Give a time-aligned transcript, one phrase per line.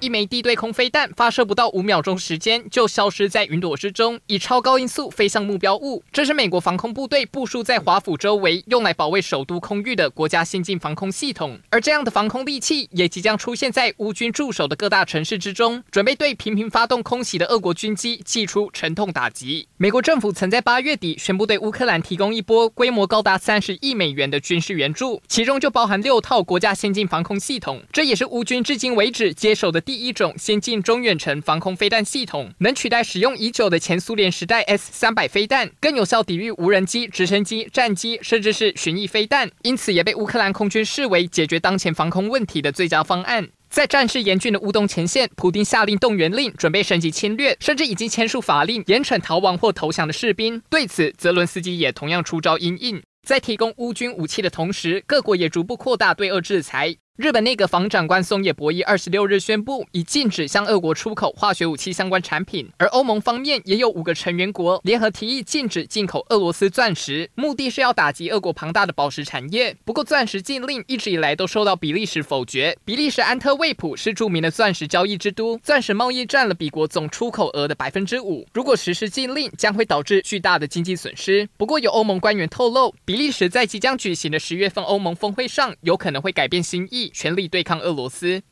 [0.00, 6.02] 一枚地对空飞弹发射不到五秒钟时间就消失在云朵之中，以超高音速飞向目标物。
[6.10, 11.60] 这是美国防空部队部署在华府周围，用来保卫首都空域的国家先进防空系统。
[11.68, 19.68] 而这样的防空利器也即将出现在乌军驻守的各大城市之中，准备对频频发动空袭的俄国军机祭出沉痛打击。
[19.76, 27.82] 美国政府曾在八月底宣布对乌克兰提供一波规模高达三十亿美元的军事援助，其中就包含六套国家先进防空系统。
[27.92, 29.82] 这也是乌军至今为止接手的。
[29.90, 39.50] 第一种先进中远程防空飞弹系统，能取代使用已久的前苏联时代 S 三百飞弹，更有效抵御无人机、直升机、战机，甚至是巡弋飞弹。
[39.62, 43.48] 因此，也被乌克兰空军视为解决当前防空问题的最佳方案。
[43.68, 50.62] 在战事严峻的乌东前线，普丁下令动员令，准备升级侵略，甚至已经签署法令，严惩逃亡或投降的士兵。
[50.70, 53.02] 对此，泽伦斯基也同样出招应应。
[53.26, 56.96] 在提供乌军武器的同时，各国也逐步扩大对俄制裁。
[57.20, 62.66] 日本内阁防长官松野博一二十六日宣布，已禁止向俄国出口化学武器相关产品。
[62.78, 69.76] 而欧盟方面也有五个成员国联合提议禁止进口俄罗斯钻石，目的是要打击俄国庞大的宝石产业。
[69.84, 72.74] 不过，钻石禁令一直以来都受到比利时否决。
[72.86, 78.46] 比利时安特卫普是著名的钻石交易之都，钻石贸易占了比国总出口额的百分之五。
[78.54, 81.46] 如果实施禁令，将会导致巨大的经济损失。
[81.58, 87.09] 不过，有欧盟官员透露，比利时在即将举行的十月份欧盟峰会上，有可能会改变心意。
[87.12, 88.42] 全力对抗俄罗斯。